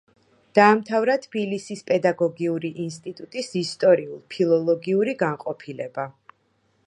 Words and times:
დაამთავრა 0.59 1.15
თბილისის 1.25 1.83
პედაგოგიური 1.91 2.71
ინსტიტუტის 2.85 3.53
ისტორიულ-ფილოლოგიური 3.63 5.17
განყოფილება. 5.23 6.09